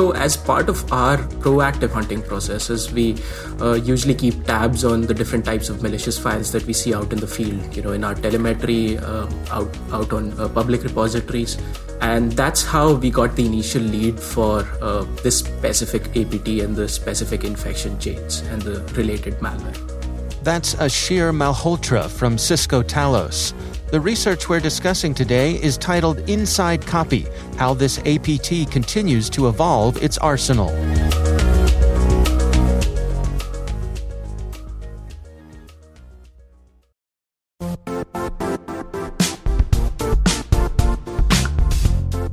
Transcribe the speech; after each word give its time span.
So, 0.00 0.12
as 0.12 0.34
part 0.34 0.70
of 0.70 0.90
our 0.94 1.18
proactive 1.44 1.90
hunting 1.90 2.22
processes, 2.22 2.90
we 2.90 3.16
uh, 3.60 3.74
usually 3.74 4.14
keep 4.14 4.44
tabs 4.44 4.82
on 4.82 5.02
the 5.02 5.12
different 5.12 5.44
types 5.44 5.68
of 5.68 5.82
malicious 5.82 6.18
files 6.18 6.52
that 6.52 6.64
we 6.64 6.72
see 6.72 6.94
out 6.94 7.12
in 7.12 7.20
the 7.20 7.26
field, 7.26 7.76
you 7.76 7.82
know, 7.82 7.92
in 7.92 8.02
our 8.02 8.14
telemetry, 8.14 8.96
uh, 8.96 9.26
out, 9.50 9.76
out 9.92 10.10
on 10.14 10.32
uh, 10.40 10.48
public 10.48 10.84
repositories. 10.84 11.58
And 12.00 12.32
that's 12.32 12.64
how 12.64 12.94
we 12.94 13.10
got 13.10 13.36
the 13.36 13.44
initial 13.44 13.82
lead 13.82 14.18
for 14.18 14.66
uh, 14.80 15.04
this 15.22 15.40
specific 15.40 16.16
APT 16.16 16.48
and 16.64 16.74
the 16.74 16.88
specific 16.88 17.44
infection 17.44 17.98
chains 17.98 18.40
and 18.48 18.62
the 18.62 18.80
related 18.94 19.34
malware. 19.40 19.99
That's 20.42 20.74
Asheer 20.76 21.34
Malhotra 21.36 22.08
from 22.08 22.38
Cisco 22.38 22.82
Talos. 22.82 23.52
The 23.90 24.00
research 24.00 24.48
we're 24.48 24.58
discussing 24.58 25.12
today 25.12 25.62
is 25.62 25.76
titled 25.76 26.16
InSideCopy 26.20 27.56
How 27.56 27.74
This 27.74 27.98
APT 28.06 28.72
Continues 28.72 29.28
to 29.30 29.48
Evolve 29.48 30.02
Its 30.02 30.16
Arsenal. 30.16 30.68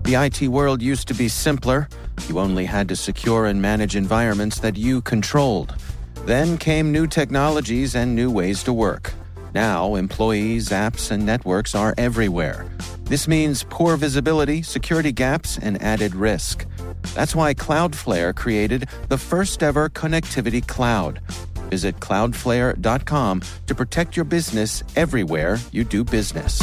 The 0.04 0.16
IT 0.16 0.48
world 0.48 0.82
used 0.82 1.10
to 1.10 1.14
be 1.14 1.28
simpler. 1.28 1.90
You 2.30 2.40
only 2.40 2.64
had 2.64 2.88
to 2.88 2.96
secure 2.96 3.48
and 3.48 3.62
manage 3.62 3.98
environments 3.98 4.60
that 4.60 4.78
you 4.78 5.02
controlled. 5.02 5.76
Then 6.28 6.58
came 6.58 6.92
new 6.92 7.08
technologies 7.08 7.96
and 7.96 8.14
new 8.14 8.30
ways 8.30 8.62
to 8.64 8.74
work. 8.74 9.14
Now, 9.54 9.96
employees, 9.96 10.72
apps, 10.72 11.10
and 11.10 11.26
networks 11.26 11.74
are 11.74 11.94
everywhere. 11.98 12.66
This 13.06 13.30
means 13.30 13.64
poor 13.70 13.96
visibility, 13.96 14.62
security 14.62 15.14
gaps, 15.14 15.58
and 15.58 15.82
added 15.82 16.14
risk. 16.14 16.66
That's 17.16 17.34
why 17.34 17.54
Cloudflare 17.54 18.36
created 18.36 18.90
the 19.08 19.18
first 19.18 19.64
ever 19.64 19.88
connectivity 19.88 20.68
cloud. 20.68 21.22
Visit 21.70 22.02
cloudflare.com 22.02 23.42
to 23.68 23.76
protect 23.76 24.18
your 24.18 24.26
business 24.26 24.84
everywhere 24.98 25.60
you 25.72 25.86
do 25.86 26.04
business. 26.04 26.60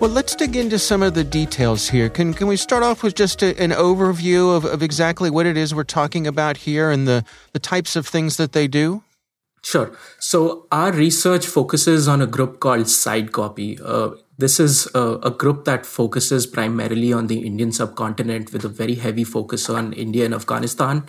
Well, 0.00 0.10
let's 0.10 0.36
dig 0.36 0.54
into 0.54 0.78
some 0.78 1.02
of 1.02 1.14
the 1.14 1.24
details 1.24 1.88
here. 1.88 2.08
Can, 2.08 2.32
can 2.32 2.46
we 2.46 2.56
start 2.56 2.84
off 2.84 3.02
with 3.02 3.16
just 3.16 3.42
a, 3.42 3.60
an 3.60 3.72
overview 3.72 4.56
of, 4.56 4.64
of 4.64 4.80
exactly 4.80 5.28
what 5.28 5.44
it 5.44 5.56
is 5.56 5.74
we're 5.74 5.82
talking 5.82 6.24
about 6.24 6.58
here 6.58 6.92
and 6.92 7.08
the, 7.08 7.24
the 7.52 7.58
types 7.58 7.96
of 7.96 8.06
things 8.06 8.36
that 8.36 8.52
they 8.52 8.68
do? 8.68 9.02
Sure. 9.62 9.90
So, 10.20 10.68
our 10.70 10.92
research 10.92 11.44
focuses 11.46 12.06
on 12.06 12.22
a 12.22 12.28
group 12.28 12.60
called 12.60 12.82
SideCopy. 12.82 13.80
Uh, 13.84 14.10
this 14.38 14.60
is 14.60 14.88
a, 14.94 15.18
a, 15.24 15.32
group 15.32 15.64
that 15.64 15.84
focuses 15.84 16.46
primarily 16.46 17.12
on 17.12 17.26
the 17.26 17.44
Indian 17.44 17.72
subcontinent 17.72 18.52
with 18.52 18.64
a 18.64 18.68
very 18.68 18.94
heavy 18.94 19.24
focus 19.24 19.68
on 19.68 19.92
India 19.94 20.24
and 20.24 20.32
Afghanistan 20.32 21.08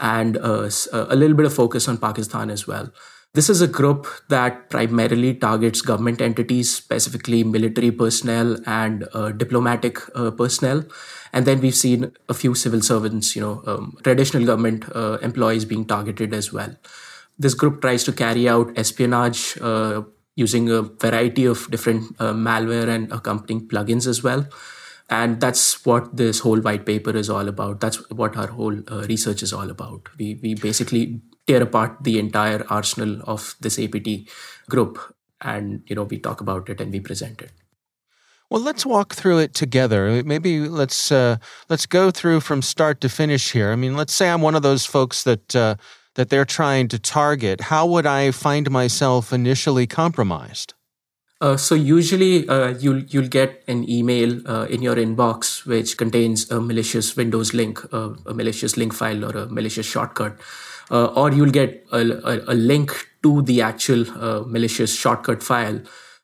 and 0.00 0.38
uh, 0.38 0.70
a 0.94 1.14
little 1.14 1.36
bit 1.36 1.44
of 1.44 1.52
focus 1.52 1.88
on 1.88 1.98
Pakistan 1.98 2.48
as 2.48 2.66
well. 2.66 2.90
This 3.32 3.48
is 3.48 3.60
a 3.60 3.68
group 3.68 4.08
that 4.28 4.70
primarily 4.70 5.34
targets 5.34 5.82
government 5.82 6.20
entities, 6.20 6.74
specifically 6.74 7.44
military 7.44 7.92
personnel 7.92 8.56
and 8.66 9.06
uh, 9.14 9.30
diplomatic 9.30 9.98
uh, 10.16 10.32
personnel. 10.32 10.84
And 11.32 11.46
then 11.46 11.60
we've 11.60 11.76
seen 11.76 12.10
a 12.28 12.34
few 12.34 12.56
civil 12.56 12.80
servants, 12.80 13.36
you 13.36 13.42
know, 13.42 13.62
um, 13.66 13.96
traditional 14.02 14.44
government 14.44 14.84
uh, 14.96 15.18
employees 15.22 15.64
being 15.64 15.84
targeted 15.84 16.34
as 16.34 16.52
well. 16.52 16.74
This 17.38 17.54
group 17.54 17.80
tries 17.82 18.02
to 18.04 18.12
carry 18.12 18.48
out 18.48 18.76
espionage 18.76 19.56
uh, 19.60 20.02
using 20.34 20.68
a 20.68 20.82
variety 20.82 21.44
of 21.44 21.70
different 21.70 22.16
uh, 22.18 22.32
malware 22.32 22.88
and 22.88 23.12
accompanying 23.12 23.68
plugins 23.68 24.08
as 24.08 24.24
well 24.24 24.46
and 25.10 25.40
that's 25.40 25.84
what 25.84 26.16
this 26.16 26.38
whole 26.38 26.60
white 26.60 26.86
paper 26.86 27.10
is 27.10 27.28
all 27.28 27.48
about 27.48 27.80
that's 27.80 27.96
what 28.10 28.36
our 28.36 28.46
whole 28.46 28.76
uh, 28.90 29.04
research 29.08 29.42
is 29.42 29.52
all 29.52 29.68
about 29.68 30.08
we 30.18 30.38
we 30.40 30.54
basically 30.54 31.20
tear 31.50 31.62
apart 31.62 31.96
the 32.02 32.18
entire 32.18 32.64
arsenal 32.70 33.22
of 33.26 33.56
this 33.60 33.78
APT 33.78 34.30
group. 34.68 34.98
And, 35.40 35.82
you 35.86 35.96
know, 35.96 36.04
we 36.04 36.18
talk 36.18 36.40
about 36.40 36.68
it 36.68 36.80
and 36.80 36.92
we 36.92 37.00
present 37.00 37.42
it. 37.42 37.50
Well, 38.50 38.60
let's 38.60 38.84
walk 38.84 39.14
through 39.14 39.38
it 39.38 39.54
together. 39.54 40.22
Maybe 40.24 40.68
let's 40.68 41.12
uh, 41.12 41.36
let's 41.68 41.86
go 41.86 42.10
through 42.10 42.40
from 42.40 42.62
start 42.62 43.00
to 43.02 43.08
finish 43.08 43.52
here. 43.52 43.70
I 43.70 43.76
mean, 43.76 43.96
let's 43.96 44.12
say 44.12 44.28
I'm 44.28 44.42
one 44.42 44.56
of 44.56 44.62
those 44.62 44.84
folks 44.84 45.22
that 45.22 45.54
uh, 45.54 45.76
that 46.16 46.30
they're 46.30 46.44
trying 46.44 46.88
to 46.88 46.98
target. 46.98 47.60
How 47.60 47.86
would 47.86 48.06
I 48.06 48.32
find 48.32 48.68
myself 48.70 49.32
initially 49.32 49.86
compromised? 49.86 50.74
Uh, 51.40 51.56
so 51.56 51.76
usually 51.76 52.46
uh, 52.48 52.74
you'll 52.80 53.02
you'll 53.04 53.28
get 53.28 53.62
an 53.68 53.88
email 53.88 54.42
uh, 54.46 54.66
in 54.68 54.82
your 54.82 54.96
inbox 54.96 55.64
which 55.64 55.96
contains 55.96 56.50
a 56.50 56.60
malicious 56.60 57.16
Windows 57.16 57.54
link, 57.54 57.78
uh, 57.94 58.10
a 58.26 58.34
malicious 58.34 58.76
link 58.76 58.92
file, 58.92 59.24
or 59.24 59.44
a 59.44 59.46
malicious 59.46 59.86
shortcut 59.86 60.36
uh, 60.90 61.06
or 61.06 61.32
you'll 61.32 61.50
get 61.50 61.86
a, 61.92 61.98
a, 61.98 62.52
a, 62.52 62.54
link 62.54 63.08
to 63.22 63.42
the 63.42 63.62
actual 63.62 64.04
uh, 64.20 64.42
malicious 64.46 64.94
shortcut 64.94 65.42
file 65.42 65.80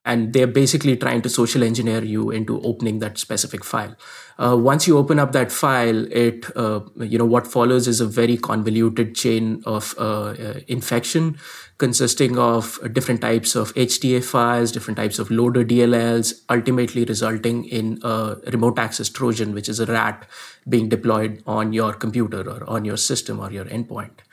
and 0.07 0.33
they're 0.33 0.47
basically 0.47 0.97
trying 0.97 1.21
to 1.21 1.29
social 1.29 1.65
engineer 1.65 2.03
you 2.03 2.31
into 2.31 2.63
opening 2.63 3.01
that 3.01 3.19
specific 3.19 3.65
file. 3.65 3.95
Uh, 4.39 4.57
once 4.57 4.87
you 4.87 4.97
open 4.97 5.19
up 5.19 5.33
that 5.33 5.51
file, 5.51 6.07
it 6.13 6.47
uh, 6.57 6.81
you 6.97 7.19
know 7.19 7.25
what 7.25 7.47
follows 7.47 7.89
is 7.89 8.01
a 8.01 8.07
very 8.07 8.37
convoluted 8.37 9.15
chain 9.15 9.63
of 9.67 9.95
uh, 9.99 10.35
uh 10.47 10.61
infection, 10.69 11.39
consisting 11.79 12.39
of 12.39 12.79
different 12.93 13.21
types 13.21 13.57
of 13.57 13.75
HTA 13.75 14.23
files, 14.23 14.71
different 14.71 14.97
types 14.97 15.19
of 15.19 15.31
loader 15.31 15.65
DLLs, 15.65 16.35
ultimately 16.51 17.05
resulting 17.05 17.65
in 17.65 17.99
a 18.03 18.37
remote 18.53 18.79
access 18.79 19.09
Trojan, 19.09 19.55
which 19.55 19.69
is 19.69 19.81
a 19.81 19.87
rat 19.87 20.29
being 20.69 20.89
deployed 20.89 21.43
on 21.47 21.73
your 21.73 21.95
computer 21.95 22.49
or 22.49 22.69
on 22.69 22.85
your 22.85 22.97
system 22.97 23.41
or 23.41 23.51
your 23.51 23.65
endpoint. 23.65 24.26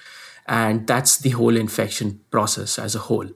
And 0.47 0.87
that's 0.87 1.17
the 1.17 1.31
whole 1.31 1.55
infection 1.55 2.21
process 2.31 2.77
as 2.77 2.95
a 2.95 2.99
whole. 2.99 3.29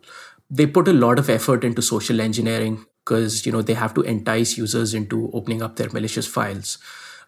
They 0.49 0.65
put 0.67 0.87
a 0.87 0.93
lot 0.93 1.19
of 1.19 1.29
effort 1.29 1.63
into 1.63 1.81
social 1.81 2.21
engineering 2.21 2.85
because 3.03 3.45
you 3.45 3.51
know 3.51 3.61
they 3.61 3.73
have 3.73 3.93
to 3.93 4.01
entice 4.01 4.57
users 4.57 4.93
into 4.93 5.29
opening 5.33 5.61
up 5.61 5.75
their 5.75 5.89
malicious 5.89 6.27
files. 6.27 6.77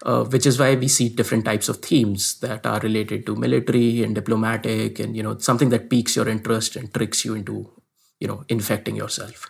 Uh, 0.06 0.24
which 0.24 0.46
is 0.46 0.58
why 0.58 0.76
we 0.76 0.88
see 0.88 1.10
different 1.10 1.44
types 1.44 1.68
of 1.68 1.78
themes 1.78 2.40
that 2.40 2.66
are 2.66 2.80
related 2.80 3.26
to 3.26 3.36
military 3.36 4.02
and 4.02 4.16
diplomatic 4.16 4.98
and 4.98 5.14
you 5.14 5.22
know 5.22 5.38
something 5.40 5.68
that 5.68 5.90
piques 5.90 6.16
your 6.16 6.26
interest 6.30 6.78
and 6.78 6.94
tricks 6.94 7.26
you 7.26 7.36
into 7.36 7.70
you 8.18 8.26
know 8.26 8.46
infecting 8.48 8.96
yourself 8.96 9.50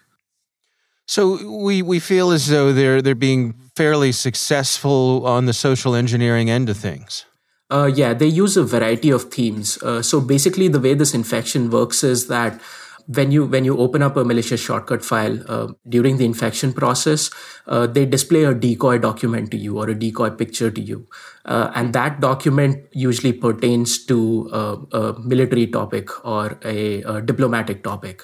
So 1.05 1.57
we, 1.65 1.81
we 1.81 1.99
feel 1.99 2.31
as 2.31 2.47
though 2.47 2.71
they're 2.71 3.01
they're 3.01 3.15
being 3.15 3.53
fairly 3.75 4.11
successful 4.11 5.25
on 5.25 5.45
the 5.45 5.53
social 5.53 5.95
engineering 5.95 6.49
end 6.49 6.69
of 6.69 6.77
things. 6.77 7.25
Uh, 7.71 7.91
yeah, 7.93 8.13
they 8.13 8.25
use 8.25 8.57
a 8.57 8.63
variety 8.63 9.11
of 9.11 9.25
themes. 9.25 9.81
Uh, 9.83 10.01
so 10.01 10.19
basically, 10.19 10.67
the 10.67 10.79
way 10.79 10.93
this 10.93 11.13
infection 11.13 11.69
works 11.69 12.03
is 12.03 12.27
that 12.27 12.59
when 13.09 13.31
you 13.31 13.45
when 13.45 13.65
you 13.65 13.75
open 13.77 14.03
up 14.03 14.17
a 14.17 14.23
malicious 14.23 14.61
shortcut 14.61 15.03
file 15.03 15.39
uh, 15.47 15.67
during 15.87 16.17
the 16.17 16.25
infection 16.25 16.71
process, 16.71 17.31
uh, 17.67 17.87
they 17.87 18.05
display 18.05 18.43
a 18.43 18.53
decoy 18.53 18.99
document 18.99 19.49
to 19.49 19.57
you 19.57 19.79
or 19.79 19.89
a 19.89 19.95
decoy 19.95 20.29
picture 20.29 20.69
to 20.69 20.79
you, 20.79 21.07
uh, 21.45 21.71
and 21.73 21.93
that 21.93 22.19
document 22.19 22.85
usually 22.91 23.33
pertains 23.33 24.05
to 24.05 24.49
uh, 24.53 24.77
a 24.91 25.19
military 25.19 25.65
topic 25.65 26.23
or 26.23 26.59
a, 26.63 27.01
a, 27.01 27.21
diplomatic 27.21 27.83
topic, 27.83 28.21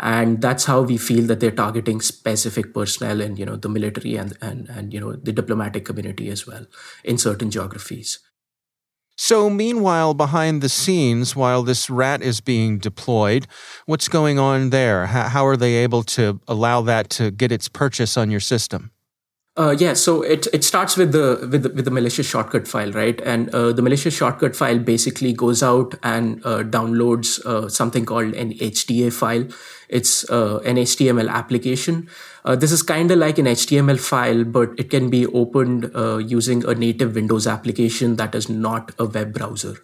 and 0.00 0.42
that's 0.42 0.64
how 0.64 0.82
we 0.82 0.98
feel 0.98 1.24
that 1.26 1.38
they're 1.38 1.52
targeting 1.62 2.00
specific 2.00 2.74
personnel 2.74 3.20
in 3.20 3.36
you 3.36 3.46
know 3.46 3.56
the 3.56 3.68
military 3.68 4.16
and 4.16 4.36
and 4.40 4.68
and 4.68 4.92
you 4.92 4.98
know 4.98 5.12
the 5.12 5.32
diplomatic 5.32 5.84
community 5.84 6.28
as 6.28 6.44
well 6.44 6.66
in 7.04 7.18
certain 7.18 7.52
geographies. 7.52 8.18
So, 9.16 9.48
meanwhile, 9.48 10.12
behind 10.14 10.60
the 10.60 10.68
scenes, 10.68 11.36
while 11.36 11.62
this 11.62 11.88
rat 11.88 12.20
is 12.20 12.40
being 12.40 12.78
deployed, 12.78 13.46
what's 13.86 14.08
going 14.08 14.40
on 14.40 14.70
there? 14.70 15.06
How, 15.06 15.46
are 15.46 15.56
they 15.56 15.76
able 15.76 16.02
to 16.04 16.40
allow 16.48 16.80
that 16.82 17.10
to 17.10 17.30
get 17.30 17.52
its 17.52 17.68
purchase 17.68 18.16
on 18.16 18.30
your 18.30 18.40
system? 18.40 18.90
Uh, 19.56 19.76
yeah, 19.78 19.94
so 19.94 20.22
it 20.22 20.48
it 20.52 20.64
starts 20.64 20.96
with 20.96 21.12
the 21.12 21.46
with 21.48 21.62
the, 21.62 21.68
with 21.68 21.84
the 21.84 21.90
malicious 21.90 22.28
shortcut 22.28 22.66
file, 22.66 22.90
right? 22.90 23.20
And 23.20 23.54
uh, 23.54 23.72
the 23.72 23.82
malicious 23.82 24.16
shortcut 24.16 24.56
file 24.56 24.80
basically 24.80 25.32
goes 25.32 25.62
out 25.62 25.94
and 26.02 26.44
uh, 26.44 26.64
downloads 26.64 27.38
uh, 27.46 27.68
something 27.68 28.04
called 28.04 28.34
an 28.34 28.54
HTA 28.54 29.12
file. 29.12 29.46
It's 29.88 30.28
uh, 30.28 30.58
an 30.64 30.74
HTML 30.74 31.30
application. 31.30 32.08
Uh, 32.44 32.56
this 32.56 32.72
is 32.72 32.82
kind 32.82 33.12
of 33.12 33.18
like 33.18 33.38
an 33.38 33.46
HTML 33.46 34.00
file, 34.00 34.42
but 34.42 34.70
it 34.76 34.90
can 34.90 35.08
be 35.08 35.24
opened 35.26 35.92
using 36.28 36.64
a 36.64 36.74
native 36.74 37.14
Windows 37.14 37.46
application 37.46 38.16
that 38.16 38.34
is 38.34 38.48
not 38.48 38.90
a 38.98 39.04
web 39.04 39.32
browser. 39.32 39.76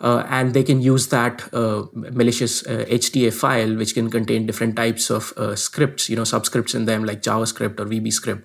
and 0.00 0.52
they 0.52 0.64
can 0.64 0.82
use 0.82 1.08
that 1.08 1.42
malicious 1.52 2.62
HTA 2.64 3.32
file, 3.32 3.76
which 3.76 3.94
can 3.94 4.10
contain 4.10 4.46
different 4.46 4.74
types 4.74 5.10
of 5.10 5.32
scripts, 5.56 6.08
you 6.10 6.16
know, 6.16 6.22
subscripts 6.22 6.74
in 6.74 6.86
them 6.86 7.04
like 7.04 7.22
JavaScript 7.22 7.78
or 7.78 7.86
VBScript 7.86 8.44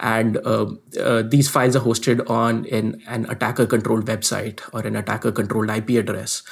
and 0.00 0.38
uh, 0.38 0.66
uh, 0.98 1.22
these 1.22 1.48
files 1.48 1.76
are 1.76 1.84
hosted 1.84 2.28
on 2.28 2.64
in 2.64 3.00
an 3.06 3.26
attacker 3.30 3.66
controlled 3.66 4.06
website 4.06 4.60
or 4.72 4.80
an 4.80 4.96
attacker 4.96 5.30
controlled 5.30 5.70
ip 5.70 5.90
address 5.90 6.42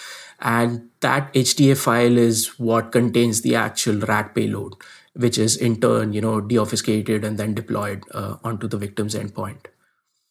and 0.41 0.89
that 1.01 1.33
hta 1.33 1.77
file 1.77 2.19
is 2.19 2.59
what 2.59 2.93
contains 2.93 3.43
the 3.43 3.57
actual 3.57 3.99
rat 4.01 4.35
payload 4.35 4.75
which 5.15 5.39
is 5.39 5.57
in 5.57 5.81
turn 5.81 6.13
you 6.13 6.21
know 6.21 6.41
deobfuscated 6.41 7.25
and 7.25 7.39
then 7.39 7.55
deployed 7.55 8.05
uh, 8.13 8.37
onto 8.45 8.69
the 8.69 8.79
victim's 8.79 9.15
endpoint 9.15 9.67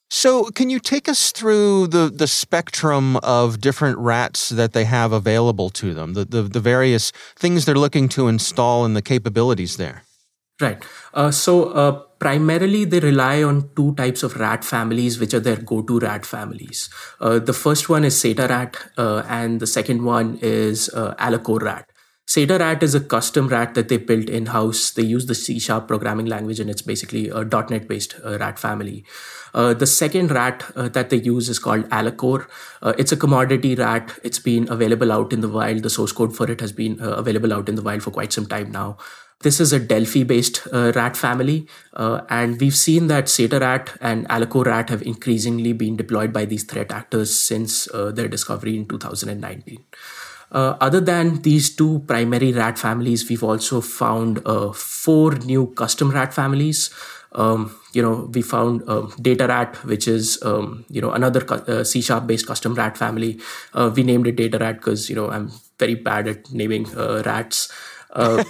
so, 0.10 0.46
can 0.46 0.70
you 0.70 0.80
take 0.80 1.10
us 1.10 1.34
through 1.34 1.88
the, 1.88 2.10
the 2.10 2.28
spectrum 2.28 3.18
of 3.18 3.60
different 3.60 3.98
rats 3.98 4.48
that 4.50 4.72
they 4.72 4.86
have 4.86 5.12
available 5.12 5.70
to 5.72 5.94
them, 5.94 6.14
the, 6.14 6.24
the, 6.24 6.44
the 6.44 6.62
various 6.62 7.12
things 7.36 7.66
they're 7.66 7.76
looking 7.76 8.08
to 8.10 8.30
install 8.30 8.86
and 8.86 8.96
the 8.96 9.02
capabilities 9.02 9.76
there? 9.76 10.04
Right. 10.62 10.84
Uh, 11.14 11.32
so 11.32 11.72
uh, 11.72 12.04
primarily 12.20 12.86
they 12.86 13.00
rely 13.00 13.44
on 13.44 13.70
two 13.76 13.94
types 13.96 14.24
of 14.24 14.36
rat 14.38 14.64
families, 14.64 15.20
which 15.20 15.34
are 15.34 15.40
their 15.40 15.58
go-to 15.58 16.00
rat 16.00 16.26
families. 16.26 16.90
Uh, 17.20 17.40
the 17.40 17.54
first 17.54 17.90
one 17.90 18.04
is 18.04 18.16
CetaRAT, 18.16 18.76
uh, 18.98 19.24
and 19.28 19.60
the 19.60 19.68
second 19.68 20.04
one 20.04 20.40
is 20.42 20.90
uh, 20.90 21.14
rat. 21.62 21.90
CetaRAT 22.28 22.84
is 22.84 22.94
a 22.94 23.00
custom 23.00 23.48
rat 23.48 23.74
that 23.74 23.88
they 23.88 23.96
built 23.96 24.28
in-house. 24.28 24.92
They 24.92 25.04
use 25.04 25.28
the 25.28 25.36
C 25.36 25.60
Sharp 25.60 25.88
programming 25.88 26.26
language, 26.26 26.60
and 26.60 26.70
it's 26.70 26.82
basically 26.82 27.30
a 27.30 27.46
.NET-based 27.46 28.16
uh, 28.24 28.38
rat 28.38 28.60
family. 28.60 29.06
Uh, 29.54 29.74
the 29.74 29.88
second 29.88 30.32
rat 30.32 30.66
uh, 30.76 30.90
that 30.90 31.10
they 31.10 31.18
use 31.18 31.48
is 31.48 31.58
called 31.58 31.88
AllaKore. 31.90 32.48
Uh, 32.82 32.94
it's 32.98 33.14
a 33.14 33.18
commodity 33.18 33.76
rat. 33.76 34.20
It's 34.24 34.40
been 34.40 34.70
available 34.70 35.14
out 35.14 35.32
in 35.32 35.40
the 35.40 35.48
wild. 35.48 35.84
The 35.84 35.90
source 35.90 36.12
code 36.12 36.36
for 36.36 36.52
it 36.52 36.60
has 36.60 36.74
been 36.74 36.98
available 37.00 37.54
out 37.54 37.70
in 37.70 37.76
the 37.76 37.82
wild 37.82 38.04
for 38.04 38.12
quite 38.12 38.34
some 38.34 38.46
time 38.46 38.72
now. 38.72 38.98
This 39.42 39.60
is 39.60 39.72
a 39.72 39.80
Delphi 39.80 40.24
based 40.24 40.68
uh, 40.74 40.92
rat 40.96 41.16
family, 41.16 41.68
uh, 41.94 42.22
and 42.28 42.60
we've 42.60 42.76
seen 42.76 43.06
that 43.08 43.26
CetaRAT 43.26 43.96
and 44.02 44.28
AllaKore 44.30 44.66
rat 44.66 44.90
have 44.90 45.04
increasingly 45.04 45.74
been 45.74 45.96
deployed 45.96 46.34
by 46.34 46.46
these 46.46 46.64
threat 46.64 46.92
actors 46.92 47.38
since 47.38 47.88
uh, 47.94 48.10
their 48.10 48.28
discovery 48.28 48.76
in 48.76 48.88
2019. 48.88 49.84
Uh, 50.52 50.76
other 50.82 51.00
than 51.00 51.44
these 51.44 51.76
two 51.76 52.00
primary 52.08 52.52
rat 52.52 52.80
families, 52.80 53.30
we've 53.30 53.44
also 53.44 53.80
found 53.80 54.42
uh, 54.48 54.72
four 54.72 55.36
new 55.36 55.68
custom 55.68 56.10
rat 56.10 56.34
families. 56.34 56.90
Um, 57.34 57.80
you 57.94 58.02
know, 58.02 58.32
we 58.34 58.42
found 58.42 58.90
um, 58.90 59.14
Data 59.22 59.46
Rat, 59.48 59.76
which 59.86 60.08
is 60.08 60.42
um, 60.42 60.84
you 60.90 61.00
know 61.00 61.12
another 61.12 61.46
uh, 61.52 61.84
C 61.84 62.02
sharp 62.02 62.26
based 62.26 62.48
custom 62.48 62.74
rat 62.74 62.98
family. 62.98 63.40
we 63.96 64.02
named 64.02 64.26
it 64.26 64.36
Data 64.36 64.58
Rat 64.58 64.78
because 64.78 65.12
you 65.12 65.16
know 65.16 65.30
I'm 65.30 65.52
very 65.78 65.94
bad 65.94 66.28
at 66.28 66.52
naming 66.52 66.86
rats. 66.96 67.72
Uh, 68.18 68.44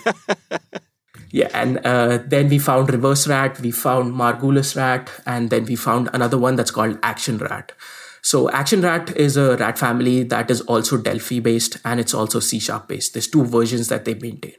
yeah, 1.31 1.49
and 1.53 1.77
uh, 1.85 2.17
then 2.25 2.49
we 2.49 2.57
found 2.57 2.89
reverse 2.89 3.27
rat, 3.27 3.59
we 3.59 3.71
found 3.71 4.13
Margulas 4.13 4.75
rat, 4.75 5.11
and 5.25 5.49
then 5.49 5.65
we 5.65 5.75
found 5.75 6.09
another 6.13 6.37
one 6.37 6.55
that's 6.55 6.71
called 6.71 6.97
action 7.03 7.37
rat. 7.37 7.73
So 8.21 8.49
action 8.51 8.81
rat 8.81 9.15
is 9.15 9.37
a 9.37 9.55
rat 9.57 9.77
family 9.79 10.23
that 10.23 10.51
is 10.51 10.59
also 10.61 10.97
Delphi 10.97 11.39
based 11.39 11.77
and 11.85 11.97
it's 11.97 12.13
also 12.13 12.41
C 12.41 12.59
sharp 12.59 12.89
based. 12.89 13.13
There's 13.13 13.29
two 13.29 13.45
versions 13.45 13.87
that 13.87 14.03
they 14.03 14.15
maintain. 14.15 14.55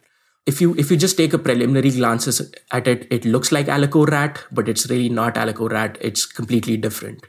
If 0.46 0.62
you 0.62 0.75
if 0.78 0.90
you 0.90 0.96
just 0.96 1.19
take 1.19 1.34
a 1.34 1.38
preliminary 1.38 1.90
glances 1.90 2.40
at 2.72 2.88
it, 2.88 3.06
it 3.10 3.26
looks 3.26 3.52
like 3.52 3.66
AllaKore 3.66 4.08
rat, 4.08 4.43
but 4.50 4.70
it's 4.70 4.88
really 4.88 5.10
not 5.10 5.34
AllaKore 5.34 5.70
rat. 5.70 5.99
It's 6.00 6.25
completely 6.25 6.78
different. 6.78 7.26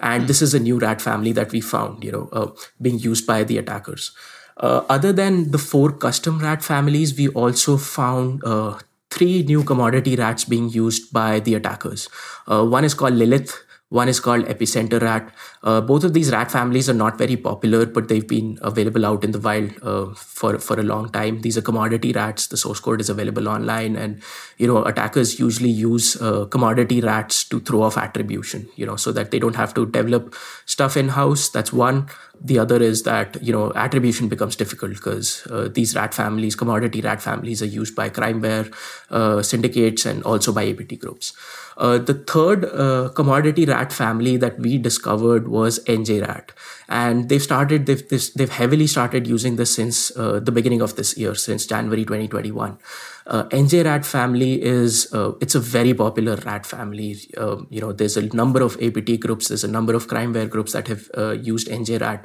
And 0.00 0.28
this 0.28 0.40
is 0.40 0.54
a 0.54 0.58
new 0.58 0.78
rat 0.78 1.02
family 1.02 1.32
that 1.32 1.52
we 1.52 1.60
found, 1.60 2.02
you 2.02 2.12
know, 2.12 2.28
uh, 2.32 2.50
being 2.80 2.98
used 2.98 3.26
by 3.26 3.44
the 3.44 3.58
attackers. 3.58 4.12
Uh, 4.56 4.82
other 4.88 5.12
than 5.12 5.50
the 5.50 5.58
four 5.58 5.92
custom 5.92 6.38
rat 6.38 6.62
families, 6.62 7.16
we 7.16 7.28
also 7.28 7.76
found 7.76 8.42
uh, 8.44 8.78
three 9.10 9.42
new 9.42 9.62
commodity 9.62 10.16
rats 10.16 10.44
being 10.44 10.68
used 10.68 11.12
by 11.12 11.40
the 11.40 11.54
attackers. 11.54 12.08
Uh, 12.46 12.64
one 12.64 12.84
is 12.84 12.94
called 12.94 13.14
Lilith, 13.14 13.64
one 13.88 14.08
is 14.08 14.20
called 14.20 14.46
Epicenter 14.46 15.00
Rat. 15.00 15.30
Uh, 15.64 15.80
both 15.80 16.02
of 16.02 16.12
these 16.12 16.32
rat 16.32 16.50
families 16.50 16.90
are 16.90 16.94
not 16.94 17.16
very 17.16 17.36
popular, 17.36 17.86
but 17.86 18.08
they've 18.08 18.26
been 18.26 18.58
available 18.62 19.06
out 19.06 19.22
in 19.22 19.30
the 19.30 19.38
wild 19.38 19.70
uh, 19.82 20.12
for 20.14 20.58
for 20.58 20.78
a 20.80 20.82
long 20.82 21.08
time. 21.10 21.40
These 21.40 21.56
are 21.56 21.62
commodity 21.62 22.12
rats. 22.12 22.48
The 22.48 22.56
source 22.56 22.80
code 22.80 23.00
is 23.00 23.08
available 23.08 23.48
online, 23.48 23.94
and 23.94 24.20
you 24.58 24.66
know 24.66 24.84
attackers 24.84 25.38
usually 25.38 25.70
use 25.70 26.20
uh, 26.20 26.46
commodity 26.46 27.00
rats 27.00 27.44
to 27.44 27.60
throw 27.60 27.82
off 27.82 27.96
attribution. 27.96 28.68
You 28.74 28.86
know, 28.86 28.96
so 28.96 29.12
that 29.12 29.30
they 29.30 29.38
don't 29.38 29.54
have 29.54 29.72
to 29.74 29.86
develop 29.86 30.34
stuff 30.66 30.96
in 30.96 31.10
house. 31.10 31.48
That's 31.48 31.72
one. 31.72 32.08
The 32.44 32.58
other 32.58 32.82
is 32.82 33.04
that 33.04 33.40
you 33.40 33.52
know 33.52 33.72
attribution 33.76 34.28
becomes 34.28 34.56
difficult 34.56 34.94
because 34.94 35.46
uh, 35.46 35.68
these 35.72 35.94
rat 35.94 36.12
families, 36.12 36.56
commodity 36.56 37.02
rat 37.02 37.22
families, 37.22 37.62
are 37.62 37.66
used 37.66 37.94
by 37.94 38.10
crimeware 38.10 38.74
uh, 39.10 39.42
syndicates 39.42 40.06
and 40.06 40.24
also 40.24 40.52
by 40.52 40.66
APT 40.68 40.98
groups. 40.98 41.34
Uh, 41.76 41.98
the 41.98 42.14
third 42.14 42.64
uh, 42.64 43.08
commodity 43.10 43.64
rat 43.64 43.92
family 43.92 44.36
that 44.36 44.58
we 44.58 44.76
discovered 44.76 45.48
was 45.52 45.78
NJRat, 45.84 46.50
and 46.88 47.28
they've 47.28 47.42
started 47.46 47.86
they've 47.86 48.04
they've 48.36 48.54
heavily 48.58 48.86
started 48.86 49.26
using 49.26 49.56
this 49.56 49.74
since 49.74 50.00
uh, 50.16 50.40
the 50.40 50.54
beginning 50.58 50.82
of 50.86 50.96
this 50.96 51.16
year, 51.16 51.34
since 51.34 51.66
January 51.66 52.04
2021. 52.04 52.78
Uh, 53.26 53.44
NJRat 53.60 54.04
family 54.04 54.62
is 54.62 55.12
uh, 55.12 55.32
it's 55.40 55.54
a 55.54 55.60
very 55.60 55.94
popular 56.02 56.36
rat 56.48 56.66
family. 56.66 57.16
Um, 57.36 57.66
you 57.70 57.80
know, 57.80 57.92
there's 57.92 58.16
a 58.16 58.26
number 58.42 58.62
of 58.62 58.80
APT 58.82 59.20
groups, 59.20 59.48
there's 59.48 59.64
a 59.70 59.74
number 59.78 59.94
of 59.94 60.08
crimeware 60.08 60.48
groups 60.48 60.72
that 60.72 60.88
have 60.88 61.08
uh, 61.16 61.32
used 61.52 61.68
NJRat 61.68 62.24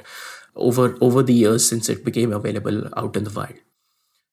over 0.56 0.96
over 1.00 1.22
the 1.22 1.40
years 1.44 1.68
since 1.68 1.88
it 1.88 2.04
became 2.04 2.32
available 2.32 2.84
out 2.96 3.16
in 3.16 3.24
the 3.24 3.34
wild. 3.40 3.67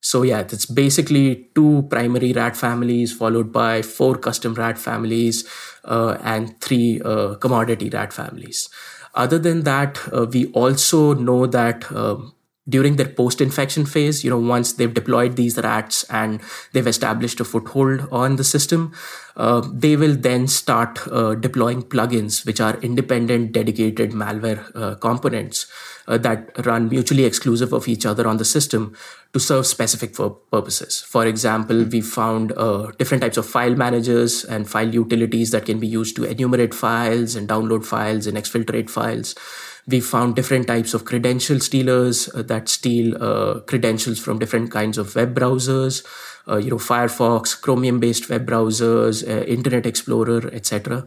So 0.05 0.21
yeah, 0.21 0.41
it's 0.41 0.67
basically 0.67 1.49
two 1.55 1.87
primary 1.89 2.31
rat 2.31 2.55
families 2.55 3.11
followed 3.11 3.51
by 3.51 3.81
four 3.81 4.15
custom 4.19 4.53
rat 4.53 4.77
families 4.77 5.45
uh, 5.83 6.19
and 6.21 6.61
three 6.61 7.01
uh, 7.03 7.33
commodity 7.45 7.89
rat 7.89 8.13
families. 8.13 8.69
Other 9.15 9.39
than 9.39 9.63
that, 9.63 9.97
uh, 10.13 10.27
we 10.31 10.45
also 10.51 11.15
know 11.15 11.47
that 11.47 11.91
um, 11.91 12.34
during 12.67 12.95
their 12.95 13.07
post-infection 13.07 13.85
phase, 13.85 14.23
you 14.23 14.29
know, 14.29 14.39
once 14.39 14.73
they've 14.73 14.93
deployed 14.93 15.35
these 15.35 15.57
rats 15.57 16.03
and 16.05 16.41
they've 16.73 16.87
established 16.87 17.39
a 17.39 17.45
foothold 17.45 18.07
on 18.11 18.37
the 18.37 18.43
system, 18.43 18.91
uh, 19.37 19.61
they 19.71 19.95
will 19.95 20.15
then 20.15 20.47
start 20.47 20.99
uh, 21.11 21.35
deploying 21.35 21.83
plugins, 21.83 22.43
which 22.45 22.59
are 22.59 22.77
independent, 22.77 23.51
dedicated 23.51 24.11
malware 24.11 24.71
uh, 24.75 24.95
components 24.95 25.67
uh, 26.07 26.17
that 26.17 26.65
run 26.65 26.89
mutually 26.89 27.25
exclusive 27.25 27.71
of 27.71 27.87
each 27.87 28.05
other 28.05 28.27
on 28.27 28.37
the 28.37 28.45
system 28.45 28.95
to 29.33 29.39
serve 29.39 29.67
specific 29.67 30.15
purposes. 30.15 31.01
For 31.01 31.27
example, 31.27 31.83
we 31.83 32.01
found 32.01 32.51
uh, 32.53 32.91
different 32.97 33.21
types 33.21 33.37
of 33.37 33.45
file 33.45 33.75
managers 33.75 34.43
and 34.43 34.67
file 34.67 34.91
utilities 34.91 35.51
that 35.51 35.65
can 35.65 35.79
be 35.79 35.87
used 35.87 36.15
to 36.15 36.23
enumerate 36.23 36.73
files 36.73 37.35
and 37.35 37.47
download 37.47 37.85
files 37.85 38.25
and 38.25 38.37
exfiltrate 38.37 38.89
files 38.89 39.35
we 39.87 39.99
found 39.99 40.35
different 40.35 40.67
types 40.67 40.93
of 40.93 41.05
credential 41.05 41.59
stealers 41.59 42.27
uh, 42.33 42.41
that 42.43 42.67
steal 42.67 43.21
uh, 43.21 43.59
credentials 43.61 44.19
from 44.19 44.39
different 44.39 44.71
kinds 44.71 44.97
of 44.97 45.15
web 45.15 45.35
browsers. 45.35 46.03
uh, 46.47 46.57
you 46.57 46.69
know, 46.69 46.77
Firefox, 46.77 47.59
Chromium-based 47.59 48.29
web 48.29 48.45
browsers, 48.45 49.27
uh, 49.27 49.43
Internet 49.45 49.85
Explorer, 49.85 50.49
etc. 50.53 51.05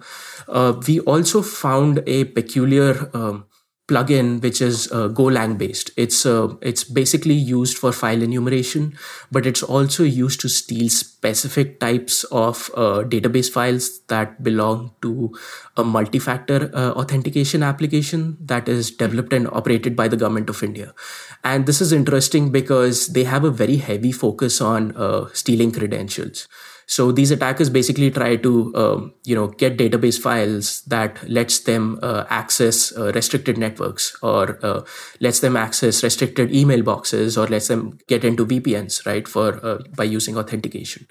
Uh, 0.49 0.81
we 0.87 1.01
also 1.01 1.43
found 1.43 2.03
a 2.07 2.25
peculiar 2.25 3.11
um, 3.15 3.47
plugin 3.89 4.43
which 4.43 4.61
is 4.61 4.93
uh, 4.93 5.09
Golang 5.09 5.57
based. 5.57 5.91
It's 5.97 6.25
uh, 6.27 6.55
it's 6.61 6.85
basically 6.85 7.35
used 7.35 7.79
for 7.79 7.91
file 7.91 8.23
enumeration, 8.23 8.97
but 9.33 9.47
it's 9.47 9.63
also 9.63 10.05
used 10.05 10.41
to 10.43 10.49
steal 10.49 10.89
specific 10.91 11.81
types 11.81 12.25
of 12.25 12.71
uh, 12.77 13.03
database 13.15 13.51
files 13.51 14.01
that 14.09 14.43
belong 14.43 14.93
to 15.03 15.35
a 15.77 15.85
multi-factor 15.85 16.71
uh, 16.75 16.91
authentication 16.93 17.63
application 17.63 18.37
that 18.41 18.69
is 18.69 18.91
developed 18.91 19.33
and 19.33 19.49
operated 19.49 19.97
by 19.97 20.07
the 20.07 20.17
government 20.17 20.51
of 20.51 20.63
India. 20.63 20.95
And 21.43 21.67
this 21.67 21.81
is 21.81 21.93
interesting 21.93 22.53
because 22.53 23.09
they 23.09 23.25
have 23.25 23.45
a 23.45 23.51
very 23.51 23.77
heavy 23.77 24.13
focus 24.13 24.61
on 24.61 24.95
uh, 24.97 25.29
stealing 25.33 25.73
credentials. 25.73 26.47
So 26.89 27.13
these 27.13 27.31
attackers 27.31 27.69
basically 27.69 28.11
try 28.11 28.37
to, 28.37 28.75
um, 28.75 29.15
you 29.25 29.35
know, 29.35 29.49
get 29.49 29.77
database 29.77 30.19
files 30.19 30.81
that 30.87 31.19
lets 31.29 31.61
them 31.61 31.99
uh, 32.03 32.25
access 32.31 32.97
uh, 32.97 33.13
restricted 33.13 33.59
networks 33.59 34.17
or 34.23 34.59
uh, 34.65 34.81
lets 35.21 35.41
them 35.41 35.55
access 35.55 36.03
restricted 36.03 36.51
email 36.51 36.83
boxes 36.83 37.37
or 37.37 37.47
lets 37.47 37.69
them 37.69 37.99
get 38.07 38.25
into 38.25 38.47
VPNs, 38.47 39.05
right? 39.05 39.29
For 39.29 39.63
uh, 39.63 39.83
by 39.95 40.05
using 40.05 40.39
authentication. 40.39 41.07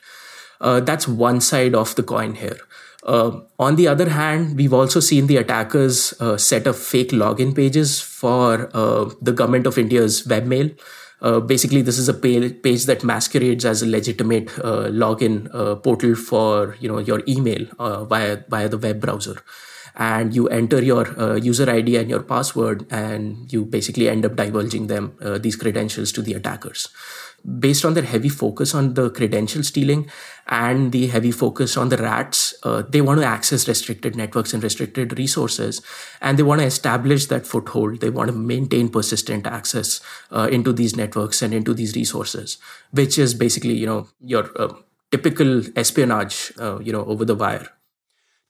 Uh, 0.60 0.80
that's 0.80 1.08
one 1.08 1.40
side 1.42 1.76
of 1.76 1.94
the 1.94 2.02
coin 2.02 2.34
here. 2.34 2.58
Uh, 3.04 3.42
on 3.60 3.76
the 3.76 3.88
other 3.88 4.10
hand, 4.10 4.58
we've 4.58 4.74
also 4.74 5.00
seen 5.00 5.28
the 5.28 5.38
attackers 5.38 6.16
set 6.42 6.66
up 6.66 6.76
fake 6.76 7.12
login 7.12 7.56
pages 7.56 8.02
for 8.02 8.58
the 9.22 9.32
government 9.32 9.68
of 9.68 9.78
India's 9.78 10.26
webmail. 10.26 10.76
Uh, 11.20 11.40
basically, 11.40 11.82
this 11.82 11.98
is 11.98 12.08
a 12.08 12.14
page 12.14 12.86
that 12.86 13.04
masquerades 13.04 13.66
as 13.66 13.82
a 13.82 13.88
legitimate 13.88 14.50
uh, 14.60 14.88
login 14.90 15.50
uh, 15.54 15.76
portal 15.76 16.14
for 16.16 16.76
you 16.80 16.88
know 16.88 17.00
your 17.00 17.24
email 17.28 17.66
uh, 17.80 18.06
via 18.06 18.44
via 18.50 18.70
the 18.70 18.78
web 18.78 19.02
browser, 19.02 19.42
and 19.96 20.36
you 20.36 20.48
enter 20.50 20.82
your 20.82 21.20
uh, 21.20 21.36
user 21.36 21.70
ID 21.70 21.96
and 21.98 22.10
your 22.10 22.22
password, 22.22 22.86
and 22.92 23.52
you 23.52 23.66
basically 23.66 24.08
end 24.08 24.26
up 24.26 24.36
divulging 24.36 24.88
them 24.88 25.18
these 25.42 25.56
credentials 25.56 26.12
to 26.12 26.22
the 26.22 26.34
attackers 26.34 26.90
based 27.60 27.86
on 27.86 27.94
their 27.94 28.04
heavy 28.04 28.30
focus 28.30 28.76
on 28.76 28.94
the 28.94 29.10
credential 29.10 29.64
stealing 29.64 30.10
and 30.48 30.92
the 30.92 31.08
heavy 31.08 31.32
focus 31.32 31.78
on 31.78 31.90
the 31.90 31.98
rats, 31.98 32.54
uh, 32.64 32.84
they 32.90 33.02
want 33.02 33.20
to 33.20 33.26
access 33.26 33.68
restricted 33.68 34.16
networks 34.16 34.54
and 34.54 34.64
restricted 34.64 35.18
resources. 35.18 35.82
And 36.22 36.38
they 36.38 36.44
want 36.44 36.62
to 36.62 36.68
establish 36.68 37.28
that 37.28 37.48
foothold. 37.48 38.02
They 38.02 38.10
want 38.10 38.30
to 38.30 38.36
maintain 38.36 38.90
persistent 38.90 39.48
access 39.48 40.02
uh, 40.32 40.50
into 40.52 40.74
these 40.74 40.96
networks 40.96 41.42
and 41.42 41.54
into 41.54 41.74
these 41.74 41.96
resources, 41.96 42.58
which 42.92 43.18
is 43.18 43.34
basically, 43.34 43.74
you 43.74 43.86
know, 43.86 44.08
your 44.22 44.50
uh, 44.60 44.74
typical 45.12 45.62
espionage, 45.78 46.52
uh, 46.60 46.80
you 46.80 46.92
know, 46.92 47.06
over 47.06 47.24
the 47.24 47.36
wire. 47.36 47.70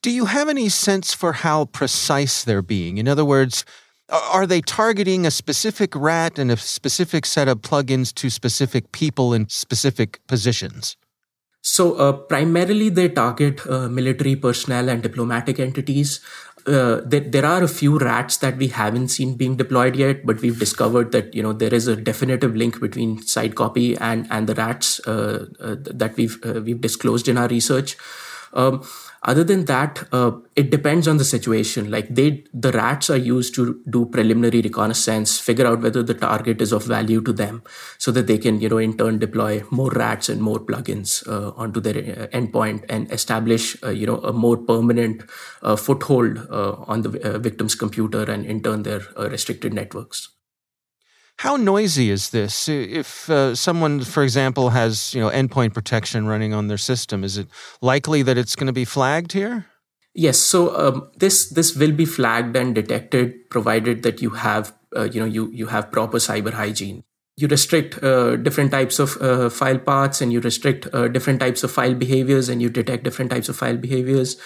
Do 0.02 0.12
you 0.12 0.26
have 0.26 0.48
any 0.48 0.70
sense 0.70 1.14
for 1.14 1.34
how 1.34 1.66
precise 1.66 2.44
they're 2.44 2.62
being? 2.62 2.98
In 2.98 3.08
other 3.08 3.26
words, 3.26 3.66
are 4.10 4.48
they 4.48 4.62
targeting 4.62 5.26
a 5.26 5.32
specific 5.32 5.96
rat 5.96 6.40
and 6.40 6.52
a 6.52 6.58
specific 6.58 7.26
set 7.26 7.48
of 7.48 7.62
plugins 7.62 8.14
to 8.16 8.30
specific 8.30 8.92
people 8.92 9.34
in 9.34 9.50
specific 9.50 10.20
positions? 10.28 10.96
So, 11.62 11.96
uh, 11.96 12.14
primarily, 12.14 12.88
they 12.88 13.10
target 13.10 13.60
uh, 13.68 13.90
military 13.90 14.38
personnel 14.38 14.88
and 14.88 15.04
diplomatic 15.04 15.60
entities. 15.60 16.22
Uh, 16.66 17.02
there, 17.06 17.22
there, 17.22 17.46
are 17.46 17.64
a 17.64 17.68
few 17.68 17.98
rats 17.98 18.38
that 18.38 18.58
we 18.58 18.68
haven't 18.68 19.10
seen 19.10 19.36
being 19.36 19.58
deployed 19.58 19.96
yet, 19.96 20.26
but 20.26 20.42
we've 20.42 20.60
discovered 20.60 21.12
that 21.12 21.34
you 21.34 21.44
know 21.44 21.52
there 21.52 21.74
is 21.74 21.88
a 21.88 21.96
definitive 21.96 22.56
link 22.56 22.80
between 22.80 23.20
SideCopy 23.20 23.98
and 24.00 24.28
and 24.30 24.48
the 24.48 24.56
rats 24.56 25.02
uh, 25.08 25.48
uh, 25.60 25.76
that 25.80 26.16
we've 26.16 26.38
uh, 26.46 26.62
we've 26.62 26.80
disclosed 26.80 27.28
in 27.28 27.38
our 27.38 27.48
research. 27.48 27.98
Um, 28.54 28.84
other 29.24 29.44
than 29.44 29.66
that, 29.66 30.08
uh, 30.12 30.32
it 30.56 30.70
depends 30.70 31.08
on 31.08 31.18
the 31.18 31.26
situation. 31.26 31.92
Like 31.92 32.14
they, 32.14 32.46
the 32.54 32.72
rats 32.72 33.10
are 33.10 33.18
used 33.18 33.56
to 33.56 33.82
do 33.90 34.06
preliminary 34.06 34.62
reconnaissance, 34.62 35.40
figure 35.40 35.66
out 35.66 35.82
whether 35.82 36.02
the 36.04 36.14
target 36.14 36.62
is 36.62 36.72
of 36.72 36.84
value 36.86 37.22
to 37.22 37.34
them, 37.34 37.64
so 37.98 38.12
that 38.12 38.28
they 38.28 38.38
can, 38.38 38.62
you 38.62 38.70
know, 38.70 38.78
in 38.78 38.98
turn 38.98 39.20
deploy 39.20 39.64
more 39.70 39.92
rats 39.92 40.30
and 40.30 40.42
more 40.42 40.60
plugins 40.60 41.28
uh, 41.28 41.52
onto 41.58 41.80
their 41.80 41.98
uh, 41.98 42.28
endpoint 42.28 42.86
and 42.90 43.12
establish, 43.12 43.76
uh, 43.84 43.90
you 43.90 44.06
know, 44.06 44.18
a 44.20 44.32
more 44.32 44.58
permanent 44.58 45.24
uh, 45.62 45.76
foothold 45.76 46.38
uh, 46.50 46.76
on 46.88 47.02
the 47.02 47.40
victim's 47.40 47.76
computer 47.76 48.24
and 48.24 48.46
in 48.46 48.62
turn 48.62 48.84
their 48.84 49.02
restricted 49.18 49.74
networks. 49.74 50.37
How 51.38 51.56
noisy 51.56 52.10
is 52.10 52.32
this? 52.32 52.68
If 52.68 53.30
uh, 53.30 53.54
someone, 53.54 54.02
for 54.02 54.24
example, 54.24 54.72
has 54.72 55.14
you 55.14 55.22
know 55.22 55.30
endpoint 55.30 55.74
protection 55.74 56.26
running 56.26 56.54
on 56.54 56.68
their 56.68 56.80
system, 56.80 57.24
is 57.24 57.38
it 57.38 57.48
likely 57.80 58.24
that 58.24 58.38
it's 58.38 58.56
going 58.56 58.68
to 58.68 58.74
be 58.74 58.86
flagged 58.86 59.34
here? 59.34 59.68
Yes. 60.16 60.40
So 60.40 60.76
um, 60.76 61.12
this 61.16 61.50
this 61.50 61.76
will 61.76 61.92
be 61.92 62.06
flagged 62.06 62.56
and 62.56 62.74
detected, 62.74 63.50
provided 63.52 64.02
that 64.02 64.20
you 64.20 64.32
have 64.32 64.74
uh, 64.96 65.04
you 65.04 65.20
know 65.20 65.28
you 65.28 65.52
you 65.52 65.68
have 65.68 65.92
proper 65.92 66.18
cyber 66.18 66.54
hygiene. 66.54 67.04
You 67.36 67.48
restrict 67.48 68.04
uh, 68.04 68.38
different 68.38 68.72
types 68.72 68.98
of 68.98 69.22
uh, 69.22 69.52
file 69.52 69.78
paths, 69.78 70.22
and 70.22 70.34
you 70.34 70.40
restrict 70.40 70.88
uh, 70.92 71.08
different 71.08 71.40
types 71.40 71.64
of 71.64 71.72
file 71.72 71.94
behaviors, 71.94 72.50
and 72.50 72.64
you 72.64 72.70
detect 72.72 73.04
different 73.04 73.30
types 73.30 73.48
of 73.48 73.56
file 73.56 73.78
behaviors 73.78 74.38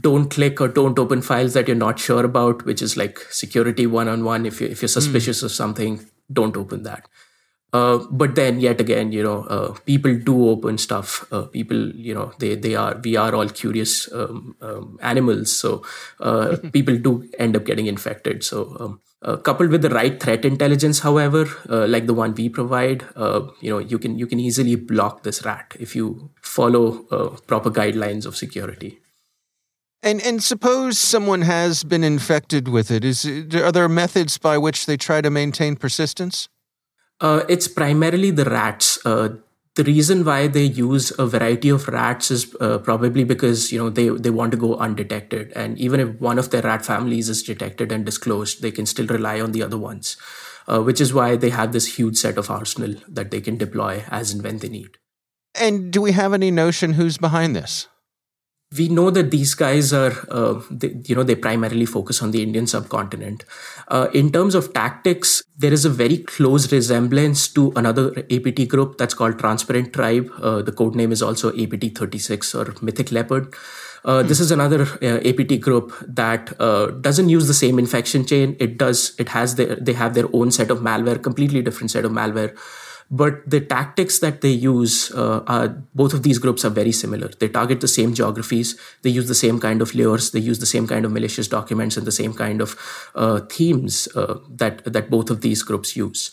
don't 0.00 0.30
click 0.30 0.60
or 0.60 0.68
don't 0.68 0.96
open 0.96 1.20
files 1.20 1.54
that 1.54 1.66
you're 1.66 1.76
not 1.76 1.98
sure 1.98 2.24
about, 2.24 2.64
which 2.64 2.80
is 2.80 2.96
like 2.96 3.18
security 3.30 3.84
one 3.84 4.06
on 4.06 4.22
one. 4.22 4.46
If 4.46 4.60
you 4.60 4.68
if 4.68 4.80
you're 4.80 4.88
suspicious 4.88 5.40
mm. 5.40 5.46
of 5.46 5.50
something, 5.50 6.06
don't 6.32 6.56
open 6.56 6.82
that. 6.82 7.08
Uh, 7.72 7.98
but 8.10 8.34
then 8.34 8.60
yet 8.60 8.80
again, 8.80 9.12
you 9.12 9.22
know, 9.22 9.42
uh, 9.44 9.72
people 9.84 10.18
do 10.18 10.48
open 10.48 10.78
stuff. 10.78 11.30
Uh, 11.30 11.42
people, 11.42 11.90
you 11.94 12.14
know, 12.14 12.32
they 12.38 12.54
they 12.54 12.74
are 12.74 12.98
we 13.04 13.14
are 13.14 13.34
all 13.34 13.48
curious 13.48 14.10
um, 14.12 14.56
um, 14.62 14.98
animals, 15.02 15.54
so 15.54 15.84
uh, 16.20 16.56
people 16.72 16.96
do 16.96 17.28
end 17.38 17.56
up 17.56 17.64
getting 17.64 17.86
infected. 17.86 18.44
So. 18.44 18.76
Um, 18.80 19.00
uh, 19.20 19.36
coupled 19.36 19.70
with 19.70 19.82
the 19.82 19.90
right 19.90 20.22
threat 20.22 20.44
intelligence, 20.44 21.00
however, 21.00 21.44
uh, 21.68 21.88
like 21.88 22.06
the 22.06 22.14
one 22.14 22.32
we 22.36 22.48
provide, 22.48 23.02
you 23.60 23.68
know, 23.68 23.80
you 23.80 23.98
can 23.98 24.16
you 24.16 24.28
can 24.28 24.38
easily 24.38 24.76
block 24.76 25.24
this 25.24 25.44
rat 25.44 25.74
if 25.80 25.96
you 25.96 26.30
follow 26.40 27.02
proper 27.48 27.68
guidelines 27.68 28.26
of 28.26 28.36
security. 28.36 29.00
And 30.02 30.20
and 30.22 30.42
suppose 30.42 30.98
someone 30.98 31.42
has 31.42 31.82
been 31.82 32.04
infected 32.04 32.68
with 32.68 32.90
it. 32.90 33.04
Is 33.04 33.26
are 33.54 33.72
there 33.72 33.88
methods 33.88 34.38
by 34.38 34.56
which 34.56 34.86
they 34.86 34.96
try 34.96 35.20
to 35.20 35.30
maintain 35.30 35.76
persistence? 35.76 36.48
Uh, 37.20 37.42
it's 37.48 37.66
primarily 37.66 38.30
the 38.30 38.44
rats. 38.44 39.04
Uh, 39.04 39.30
the 39.74 39.84
reason 39.84 40.24
why 40.24 40.46
they 40.46 40.64
use 40.64 41.12
a 41.18 41.26
variety 41.26 41.68
of 41.68 41.88
rats 41.88 42.30
is 42.30 42.54
uh, 42.60 42.78
probably 42.78 43.24
because 43.24 43.72
you 43.72 43.78
know 43.78 43.90
they 43.90 44.08
they 44.08 44.30
want 44.30 44.52
to 44.52 44.58
go 44.58 44.76
undetected, 44.76 45.52
and 45.56 45.76
even 45.78 45.98
if 45.98 46.20
one 46.20 46.38
of 46.38 46.50
their 46.50 46.62
rat 46.62 46.84
families 46.84 47.28
is 47.28 47.42
detected 47.42 47.90
and 47.90 48.06
disclosed, 48.06 48.62
they 48.62 48.70
can 48.70 48.86
still 48.86 49.06
rely 49.06 49.40
on 49.40 49.52
the 49.52 49.62
other 49.62 49.78
ones. 49.78 50.16
Uh, 50.68 50.82
which 50.82 51.00
is 51.00 51.14
why 51.14 51.34
they 51.34 51.48
have 51.48 51.72
this 51.72 51.96
huge 51.96 52.18
set 52.18 52.36
of 52.36 52.50
arsenal 52.50 52.94
that 53.08 53.30
they 53.30 53.40
can 53.40 53.56
deploy 53.56 54.04
as 54.10 54.34
and 54.34 54.44
when 54.44 54.58
they 54.58 54.68
need. 54.68 54.98
And 55.54 55.90
do 55.90 56.02
we 56.02 56.12
have 56.12 56.34
any 56.34 56.50
notion 56.50 56.92
who's 56.92 57.16
behind 57.16 57.56
this? 57.56 57.88
We 58.76 58.88
know 58.88 59.10
that 59.10 59.30
these 59.30 59.54
guys 59.54 59.92
are, 59.94 60.12
uh, 60.30 60.60
they, 60.70 60.94
you 61.06 61.14
know, 61.14 61.22
they 61.22 61.34
primarily 61.34 61.86
focus 61.86 62.22
on 62.22 62.32
the 62.32 62.42
Indian 62.42 62.66
subcontinent. 62.66 63.44
Uh, 63.88 64.08
in 64.12 64.30
terms 64.30 64.54
of 64.54 64.74
tactics, 64.74 65.42
there 65.56 65.72
is 65.72 65.86
a 65.86 65.90
very 65.90 66.18
close 66.18 66.70
resemblance 66.70 67.48
to 67.48 67.72
another 67.76 68.12
APT 68.30 68.68
group 68.68 68.98
that's 68.98 69.14
called 69.14 69.38
Transparent 69.38 69.94
Tribe. 69.94 70.30
Uh, 70.42 70.60
the 70.60 70.72
code 70.72 70.94
name 70.94 71.12
is 71.12 71.22
also 71.22 71.48
APT 71.56 71.96
36 71.96 72.54
or 72.54 72.74
Mythic 72.82 73.10
Leopard. 73.10 73.54
Uh, 74.04 74.22
hmm. 74.22 74.28
This 74.28 74.38
is 74.38 74.50
another 74.50 74.82
uh, 75.02 75.26
APT 75.26 75.60
group 75.60 75.94
that 76.06 76.52
uh, 76.60 76.86
doesn't 76.86 77.30
use 77.30 77.48
the 77.48 77.54
same 77.54 77.78
infection 77.78 78.26
chain. 78.26 78.54
It 78.60 78.76
does. 78.76 79.14
It 79.18 79.30
has 79.30 79.56
their. 79.56 79.76
They 79.76 79.94
have 79.94 80.14
their 80.14 80.26
own 80.32 80.50
set 80.52 80.70
of 80.70 80.78
malware, 80.78 81.20
completely 81.20 81.62
different 81.62 81.90
set 81.90 82.04
of 82.04 82.12
malware 82.12 82.56
but 83.10 83.48
the 83.48 83.60
tactics 83.60 84.18
that 84.18 84.42
they 84.42 84.50
use, 84.50 85.10
uh, 85.12 85.42
are, 85.46 85.68
both 85.94 86.12
of 86.12 86.22
these 86.22 86.38
groups 86.38 86.64
are 86.64 86.70
very 86.70 86.92
similar. 86.92 87.28
They 87.28 87.48
target 87.48 87.80
the 87.80 87.88
same 87.88 88.12
geographies, 88.12 88.78
they 89.02 89.10
use 89.10 89.28
the 89.28 89.34
same 89.34 89.58
kind 89.60 89.80
of 89.80 89.94
layers, 89.94 90.30
they 90.30 90.40
use 90.40 90.58
the 90.58 90.66
same 90.66 90.86
kind 90.86 91.04
of 91.04 91.12
malicious 91.12 91.48
documents 91.48 91.96
and 91.96 92.06
the 92.06 92.12
same 92.12 92.34
kind 92.34 92.60
of 92.60 92.76
uh, 93.14 93.40
themes 93.40 94.08
uh, 94.14 94.38
that 94.50 94.84
that 94.84 95.10
both 95.10 95.30
of 95.30 95.40
these 95.40 95.62
groups 95.62 95.96
use. 95.96 96.30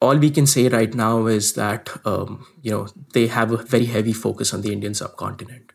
All 0.00 0.16
we 0.16 0.30
can 0.30 0.46
say 0.46 0.68
right 0.68 0.92
now 0.94 1.26
is 1.26 1.54
that 1.54 1.90
um, 2.06 2.46
you 2.62 2.70
know 2.70 2.88
they 3.12 3.26
have 3.26 3.52
a 3.52 3.58
very 3.58 3.86
heavy 3.86 4.12
focus 4.12 4.54
on 4.54 4.62
the 4.62 4.72
Indian 4.72 4.94
subcontinent. 4.94 5.72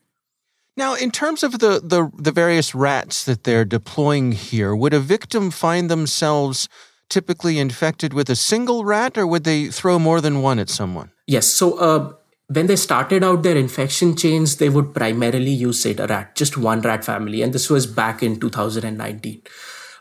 Now, 0.78 0.96
in 0.96 1.12
terms 1.12 1.44
of 1.44 1.60
the, 1.60 1.82
the, 1.84 2.10
the 2.18 2.32
various 2.32 2.74
rats 2.74 3.26
that 3.26 3.44
they're 3.44 3.66
deploying 3.66 4.32
here, 4.32 4.74
would 4.74 4.94
a 4.94 5.02
victim 5.02 5.52
find 5.52 5.92
themselves 5.92 6.70
typically 7.12 7.60
infected 7.60 8.14
with 8.14 8.30
a 8.30 8.36
single 8.36 8.84
rat, 8.86 9.18
or 9.18 9.28
would 9.28 9.44
they 9.44 9.68
throw 9.68 10.00
more 10.00 10.22
than 10.22 10.42
one 10.42 10.58
at 10.58 10.70
someone? 10.70 11.12
Yes. 11.28 11.46
So, 11.48 11.78
uh, 11.78 12.14
when 12.48 12.68
they 12.68 12.76
started 12.76 13.24
out 13.24 13.44
their 13.44 13.56
infection 13.56 14.16
chains, 14.16 14.58
they 14.58 14.68
would 14.68 14.94
primarily 14.94 15.52
use 15.52 15.82
Zeta 15.82 16.08
rat, 16.08 16.36
just 16.36 16.58
one 16.58 16.82
rat 16.82 17.06
family, 17.06 17.42
and 17.42 17.54
this 17.54 17.70
was 17.70 17.88
back 17.88 18.24
in 18.24 18.40
2019. 18.40 19.42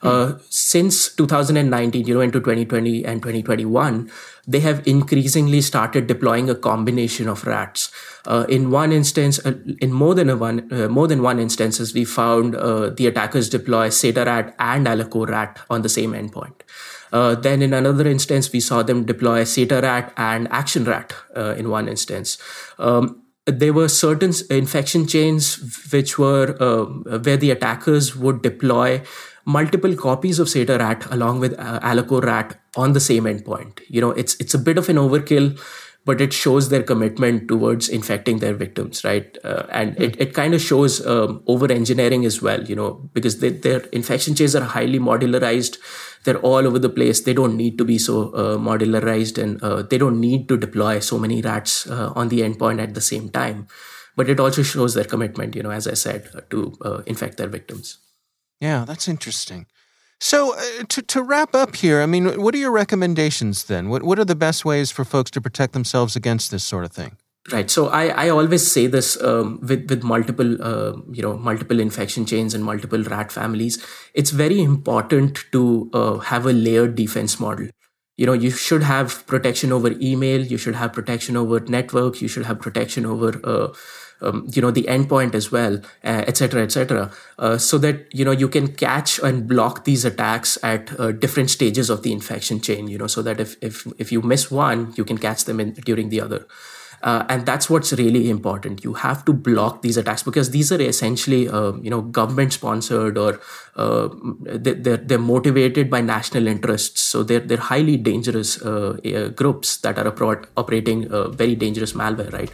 Uh, 0.03 0.39
since 0.49 1.15
2019, 1.15 2.07
you 2.07 2.15
know, 2.15 2.23
into 2.23 2.41
2020 2.41 3.05
and 3.05 3.21
2021, 3.21 4.11
they 4.49 4.61
have 4.61 4.87
increasingly 4.87 5.61
started 5.61 6.07
deploying 6.07 6.49
a 6.49 6.55
combination 6.55 7.29
of 7.29 7.47
rats. 7.47 7.93
Uh, 8.27 8.47
in 8.49 8.71
one 8.71 8.93
instance, 8.93 9.39
uh, 9.45 9.53
in 9.81 9.93
more 9.93 10.15
than 10.15 10.31
a 10.31 10.37
one, 10.37 10.73
uh, 10.73 10.89
more 10.89 11.07
than 11.07 11.23
one 11.23 11.39
instances, 11.39 11.93
we 11.93 12.07
found 12.07 12.57
uh, 12.57 12.89
the 12.89 13.07
attackers 13.07 13.51
deploy 13.51 13.89
CetaRAT 13.89 14.55
and 14.59 14.87
AllaKoreRAT 14.87 15.59
on 15.69 15.83
the 15.83 15.89
same 15.89 16.13
endpoint. 16.13 16.63
Uh, 17.13 17.35
then 17.35 17.63
in 17.63 17.73
another 17.73 18.07
instance, 18.07 18.53
we 18.53 18.61
saw 18.61 18.83
them 18.83 19.05
deploy 19.05 19.43
CetaRAT 19.43 20.13
and 20.17 20.49
ActionRat 20.51 21.13
uh, 21.37 21.55
in 21.57 21.71
one 21.71 21.89
instance. 21.89 22.39
Um, 22.79 23.23
there 23.47 23.73
were 23.73 23.89
certain 23.89 24.33
infection 24.51 25.07
chains 25.07 25.89
which 25.93 26.19
were 26.19 26.57
uh, 26.61 26.85
where 27.19 27.37
the 27.37 27.51
attackers 27.51 28.15
would 28.15 28.43
deploy 28.43 29.03
multiple 29.45 29.97
copies 29.97 30.39
of 30.39 30.49
CetaRAT 30.49 31.11
along 31.11 31.41
with 31.41 31.59
uh, 31.59 31.81
AllaKoreRAT 31.81 32.57
on 32.77 32.93
the 32.93 33.01
same 33.01 33.25
endpoint. 33.25 33.81
You 33.89 34.01
know, 34.01 34.11
it's 34.11 34.37
it's 34.37 34.55
a 34.55 34.59
bit 34.59 34.79
of 34.79 34.89
an 34.89 34.97
overkill, 34.97 35.59
but 36.05 36.21
it 36.21 36.33
shows 36.33 36.69
their 36.69 36.83
commitment 36.83 37.49
towards 37.49 37.89
infecting 37.89 38.39
their 38.39 38.55
victims, 38.55 39.05
right? 39.05 39.37
Uh, 39.45 39.65
and 39.71 40.01
it, 40.01 40.21
it 40.21 40.35
kind 40.35 40.55
of 40.55 40.61
shows 40.61 41.05
um, 41.07 41.43
over 41.47 41.71
engineering 41.71 42.25
as 42.25 42.41
well, 42.41 42.63
you 42.65 42.77
know, 42.77 43.11
because 43.13 43.41
they, 43.41 43.51
their 43.51 43.81
infection 43.93 44.35
chains 44.35 44.55
are 44.55 44.65
highly 44.65 44.99
modularized 44.99 45.79
they're 46.25 46.39
all 46.39 46.67
over 46.67 46.79
the 46.79 46.89
place. 46.89 47.21
They 47.21 47.33
don't 47.33 47.57
need 47.57 47.79
to 47.79 47.85
be 47.85 47.99
so 47.99 48.33
uh, 48.35 48.59
modularized 48.59 49.43
and 49.43 49.63
uh, 49.63 49.83
they 49.83 49.99
don't 49.99 50.21
need 50.21 50.49
to 50.49 50.57
deploy 50.57 51.01
so 51.01 51.19
many 51.19 51.41
rats 51.41 51.87
uh, 51.87 52.13
on 52.15 52.29
the 52.29 52.41
endpoint 52.41 52.83
at 52.83 52.95
the 52.95 53.01
same 53.01 53.31
time. 53.31 53.67
But 54.17 54.29
it 54.29 54.41
also 54.41 54.63
shows 54.63 54.95
their 54.95 55.05
commitment, 55.05 55.55
you 55.55 55.63
know, 55.63 55.71
as 55.71 55.87
I 55.87 55.95
said, 55.95 56.29
uh, 56.35 56.41
to 56.51 56.77
uh, 56.85 57.03
infect 57.07 57.39
their 57.39 57.49
victims. 57.49 57.99
Yeah, 58.61 58.85
that's 58.85 59.09
interesting. 59.09 59.67
So, 60.23 60.55
to, 60.89 61.01
to 61.01 61.23
wrap 61.23 61.55
up 61.55 61.77
here, 61.77 62.03
I 62.03 62.07
mean, 62.07 62.43
what 62.43 62.55
are 62.55 62.59
your 62.59 62.73
recommendations 62.73 63.65
then? 63.65 63.89
What, 63.89 64.03
what 64.03 64.19
are 64.19 64.25
the 64.27 64.35
best 64.35 64.67
ways 64.67 64.91
for 64.91 65.03
folks 65.03 65.31
to 65.31 65.41
protect 65.41 65.73
themselves 65.73 66.15
against 66.15 66.51
this 66.51 66.63
sort 66.63 66.85
of 66.85 66.93
thing? 66.93 67.17
Right. 67.51 67.71
So 67.71 67.89
I, 67.89 68.09
I 68.09 68.29
always 68.29 68.71
say 68.71 68.87
this 68.87 69.21
um, 69.23 69.61
with 69.63 69.89
with 69.89 70.03
multiple 70.03 70.63
uh, 70.63 70.93
you 71.11 71.23
know 71.23 71.39
multiple 71.39 71.81
infection 71.81 72.27
chains 72.27 72.53
and 72.53 72.63
multiple 72.63 73.03
rat 73.03 73.33
families. 73.33 73.83
It's 74.13 74.31
very 74.31 74.63
important 74.63 75.45
to 75.53 75.91
uh, 75.95 76.19
have 76.19 76.45
a 76.45 76.53
layered 76.53 76.97
defense 76.97 77.41
model. 77.41 77.69
You 78.19 78.27
know, 78.27 78.35
you 78.35 78.51
should 78.51 78.83
have 78.83 79.27
protection 79.27 79.73
over 79.73 79.93
email. 80.03 80.43
You 80.43 80.59
should 80.59 80.75
have 80.75 80.93
protection 80.93 81.35
over 81.35 81.61
network. 81.61 82.21
You 82.21 82.29
should 82.29 82.45
have 82.45 82.61
protection 82.61 83.07
over 83.07 83.41
uh, 83.43 83.69
um, 84.21 84.47
you 84.53 84.61
know 84.61 84.71
the 84.71 84.83
endpoint 84.83 85.35
as 85.35 85.51
well, 85.51 85.81
etc., 86.05 86.61
uh, 86.61 86.65
etc. 86.65 87.05
Et 87.05 87.11
uh, 87.39 87.57
so 87.57 87.79
that 87.79 88.07
you 88.13 88.25
know 88.25 88.33
you 88.33 88.49
can 88.49 88.69
catch 88.69 89.19
and 89.21 89.49
block 89.49 89.85
these 89.85 90.05
attacks 90.05 90.59
at 90.63 90.93
uh, 91.01 91.11
different 91.13 91.49
stages 91.49 91.89
of 91.89 92.03
the 92.03 92.13
infection 92.13 92.61
chain. 92.61 92.87
You 92.89 92.99
know, 92.99 93.07
so 93.07 93.23
that 93.23 93.41
if 93.41 93.57
if 93.63 93.87
if 93.99 94.13
you 94.13 94.21
miss 94.21 94.51
one, 94.51 94.93
you 94.97 95.07
can 95.07 95.17
catch 95.17 95.47
them 95.47 95.59
in, 95.59 95.73
during 95.73 96.11
the 96.11 96.21
other. 96.21 96.47
Uh, 97.03 97.25
and 97.29 97.47
that's 97.47 97.71
what's 97.71 97.93
really 97.95 98.29
important. 98.29 98.85
You 98.85 98.95
have 98.95 99.25
to 99.25 99.33
block 99.33 99.83
these 99.83 99.97
attacks 99.97 100.23
because 100.23 100.51
these 100.51 100.71
are 100.71 100.81
essentially, 100.81 101.49
uh, 101.49 101.73
you 101.81 101.91
know, 101.91 102.03
government 102.03 102.53
sponsored 102.53 103.17
or 103.17 103.41
uh, 103.77 104.09
they're, 104.43 104.99
they're 104.99 105.19
motivated 105.19 105.89
by 105.89 106.03
national 106.03 106.47
interests. 106.47 107.01
So 107.01 107.23
they're, 107.23 107.41
they're 107.41 107.59
highly 107.59 107.97
dangerous 107.97 108.61
uh, 108.61 108.99
uh, 109.05 109.29
groups 109.29 109.79
that 109.79 109.99
are 109.99 110.09
operating 110.57 111.11
uh, 111.11 111.29
very 111.29 111.55
dangerous 111.55 111.93
malware, 111.93 112.33
right? 112.33 112.53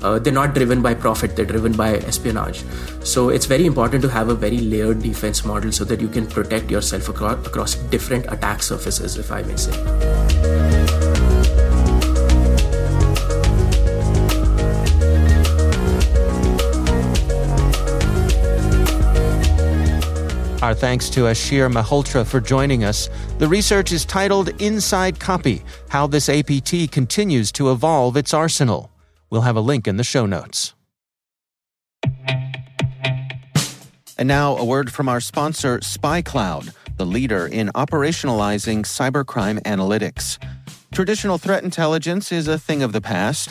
they're 0.00 0.32
not 0.32 0.54
driven 0.54 0.80
by 0.80 0.94
profit, 0.94 1.34
they're 1.34 1.44
driven 1.44 1.72
by 1.72 1.96
espionage. 1.96 2.62
So 3.02 3.30
it's 3.30 3.46
very 3.46 3.66
important 3.66 4.00
to 4.02 4.08
have 4.08 4.28
a 4.28 4.34
very 4.34 4.58
layered 4.58 5.02
defense 5.02 5.44
model 5.44 5.72
so 5.72 5.84
that 5.86 6.00
you 6.00 6.06
can 6.06 6.24
protect 6.24 6.70
yourself 6.70 7.08
across 7.08 7.74
different 7.74 8.26
attack 8.30 8.62
surfaces, 8.62 9.16
if 9.16 9.32
I 9.32 9.42
may 9.42 9.56
say. 9.56 10.17
Our 20.60 20.74
thanks 20.74 21.08
to 21.10 21.20
Asheer 21.20 21.72
Malhotra 21.72 22.26
for 22.26 22.40
joining 22.40 22.82
us. 22.82 23.08
The 23.38 23.46
research 23.46 23.92
is 23.92 24.04
titled 24.04 24.48
InSideCopy 24.58 25.62
How 25.88 26.08
This 26.08 26.28
APT 26.28 26.90
Continues 26.90 27.52
to 27.52 27.70
Evolve 27.70 28.16
Its 28.16 28.34
Arsenal. 28.34 28.90
We'll 29.30 29.42
have 29.42 29.54
a 29.54 29.60
link 29.60 29.86
in 29.86 29.98
the 29.98 30.02
show 30.02 30.26
notes. 30.26 30.74
And 34.18 34.26
now, 34.26 34.56
a 34.56 34.64
word 34.64 34.92
from 34.92 35.08
our 35.08 35.20
sponsor, 35.20 35.78
SpyCloud, 35.78 36.74
the 36.96 37.06
leader 37.06 37.46
in 37.46 37.68
operationalizing 37.76 38.80
cybercrime 38.80 39.62
analytics. 39.62 40.42
Traditional 40.90 41.38
threat 41.38 41.62
intelligence 41.62 42.32
is 42.32 42.48
a 42.48 42.58
thing 42.58 42.82
of 42.82 42.92
the 42.92 43.00
past. 43.00 43.50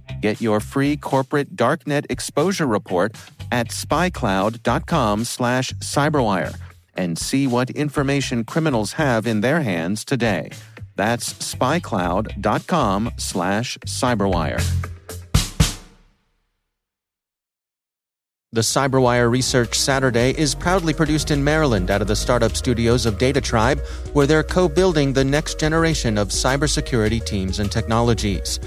Get 0.19 0.41
your 0.41 0.59
free 0.59 0.97
corporate 0.97 1.55
darknet 1.55 2.05
exposure 2.09 2.67
report 2.67 3.15
at 3.51 3.69
spycloud.com 3.69 5.25
slash 5.25 5.73
cyberwire 5.73 6.59
and 6.95 7.17
see 7.17 7.47
what 7.47 7.69
information 7.69 8.43
criminals 8.43 8.93
have 8.93 9.25
in 9.25 9.41
their 9.41 9.61
hands 9.61 10.03
today. 10.03 10.51
That's 10.95 11.33
spycloud.com 11.33 13.11
slash 13.17 13.77
cyberwire. 13.79 14.91
The 18.53 18.59
Cyberwire 18.61 19.31
Research 19.31 19.79
Saturday 19.79 20.31
is 20.37 20.53
proudly 20.53 20.93
produced 20.93 21.31
in 21.31 21.41
Maryland 21.41 21.89
out 21.89 22.01
of 22.01 22.09
the 22.09 22.17
startup 22.17 22.57
studios 22.57 23.05
of 23.05 23.17
DataTribe, 23.17 23.79
where 24.13 24.27
they're 24.27 24.43
co 24.43 24.67
building 24.67 25.13
the 25.13 25.23
next 25.23 25.57
generation 25.57 26.17
of 26.17 26.27
cybersecurity 26.27 27.25
teams 27.25 27.59
and 27.59 27.71
technologies. 27.71 28.59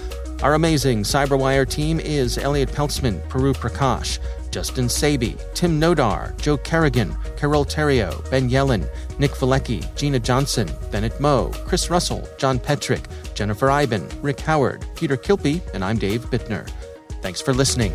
Our 0.44 0.52
amazing 0.52 1.04
Cyberwire 1.04 1.66
team 1.66 1.98
is 1.98 2.36
Elliot 2.36 2.68
Peltzman, 2.68 3.26
Puru 3.28 3.54
Prakash, 3.54 4.18
Justin 4.50 4.88
Sabie, 4.88 5.40
Tim 5.54 5.80
Nodar, 5.80 6.38
Joe 6.38 6.58
Carrigan, 6.58 7.16
Carole 7.34 7.64
Theriault, 7.64 8.30
Ben 8.30 8.50
Yelin, 8.50 8.86
Nick 9.18 9.30
Veliky, 9.30 9.82
Gina 9.96 10.20
Johnson, 10.20 10.68
Bennett 10.92 11.18
Moe, 11.18 11.50
Chris 11.64 11.88
Russell, 11.88 12.28
John 12.36 12.58
Petrik, 12.58 13.06
Jennifer 13.32 13.70
Eiben, 13.70 14.06
Rick 14.20 14.40
Howard, 14.40 14.84
Peter 14.96 15.16
Kilpe, 15.16 15.62
and 15.72 15.82
I'm 15.82 15.96
Dave 15.96 16.26
Bittner. 16.26 16.70
Thanks 17.22 17.40
for 17.40 17.54
listening. 17.54 17.94